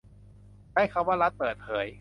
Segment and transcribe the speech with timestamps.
[0.71, 1.85] ใช้คำว่ารัฐเปิดเผย